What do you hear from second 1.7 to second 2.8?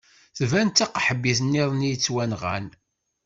i yettwanɣan.